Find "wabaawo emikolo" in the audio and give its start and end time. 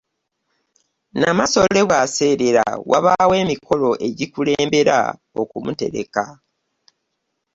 2.91-3.89